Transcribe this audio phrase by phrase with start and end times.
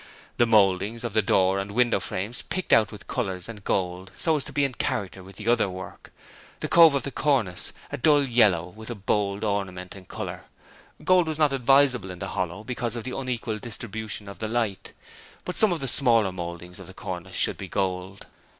[0.37, 4.35] The mouldings of the door and window frames picked out with colours and gold so
[4.35, 6.11] as to be in character with the other work;
[6.59, 10.45] the cove of the cornice, a dull yellow with a bold ornament in colour
[11.03, 14.93] gold was not advisable in the hollow because of the unequal distribution of the light,
[15.45, 18.25] but some of the smaller mouldings of the cornice should be gold.